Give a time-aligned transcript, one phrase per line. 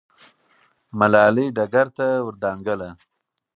[0.99, 2.89] ملالۍ ډګر ته ور دانګله.